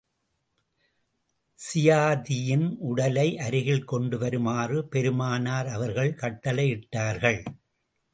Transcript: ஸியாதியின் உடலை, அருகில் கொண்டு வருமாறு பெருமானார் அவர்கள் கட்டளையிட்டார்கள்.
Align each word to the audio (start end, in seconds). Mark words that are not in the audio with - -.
ஸியாதியின் 1.59 2.65
உடலை, 2.79 3.37
அருகில் 3.37 3.83
கொண்டு 3.83 4.17
வருமாறு 4.17 4.87
பெருமானார் 4.87 5.67
அவர்கள் 5.67 6.13
கட்டளையிட்டார்கள். 6.13 7.45